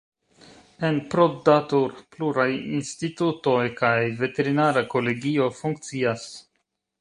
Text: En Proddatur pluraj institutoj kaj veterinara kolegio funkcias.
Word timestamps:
En 0.87 0.95
Proddatur 1.13 1.93
pluraj 2.15 2.47
institutoj 2.77 3.59
kaj 3.83 3.93
veterinara 4.23 4.85
kolegio 4.95 5.51
funkcias. 5.61 6.27